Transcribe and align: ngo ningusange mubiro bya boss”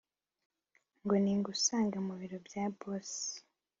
ngo 1.03 1.15
ningusange 1.23 1.97
mubiro 2.07 2.37
bya 2.47 2.65
boss” 2.77 3.11